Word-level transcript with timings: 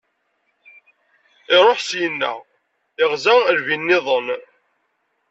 Iṛuḥ 1.55 1.79
syenna, 1.89 2.33
iɣza 3.03 3.33
lbi- 3.57 3.77
nniḍen. 3.79 4.27